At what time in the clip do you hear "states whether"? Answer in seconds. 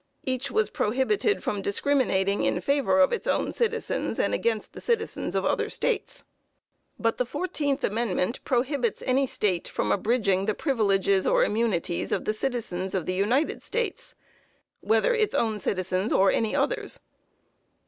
13.61-15.13